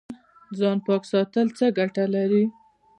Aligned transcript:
ځان 0.57 0.77
پاک 0.85 1.03
ساتل 1.11 1.47
څه 1.57 1.65
ګټه 1.77 2.03
لري؟ 2.15 2.43